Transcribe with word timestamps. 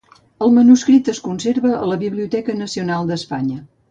El 0.45 0.53
manuscrit 0.53 1.11
es 1.13 1.19
conserva 1.27 1.75
a 1.81 1.91
la 1.91 1.99
Biblioteca 2.05 2.57
Nacional 2.63 3.13
d'Espanya. 3.13 3.63